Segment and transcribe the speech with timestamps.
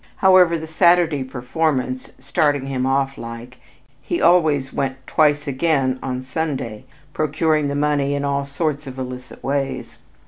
[0.15, 3.57] However, the Saturday performance, "starting him off like,"
[4.01, 9.43] he always went twice again on Sunday, procuring the money in all sorts of illicit
[9.43, 9.99] ways.